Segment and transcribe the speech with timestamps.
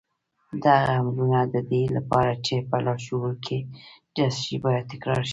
[0.65, 3.57] دغه امرونه د دې لپاره چې په لاشعور کې
[4.15, 5.29] جذب شي بايد تکرار شي.